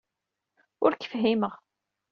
[0.83, 1.53] Ur k-fhimeɣ.